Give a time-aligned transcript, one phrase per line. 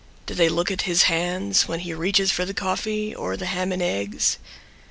[0.25, 3.71] Do they look at his Hands when he reaches for the coffee Or the ham
[3.71, 4.39] and eggs?